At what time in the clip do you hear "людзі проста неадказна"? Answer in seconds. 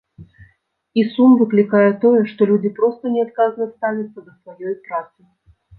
2.53-3.73